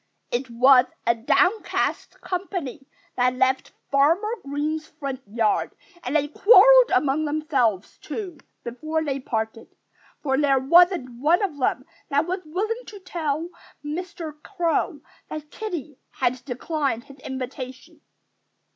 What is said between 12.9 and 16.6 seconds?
tell Mr. Crow that Kiddie had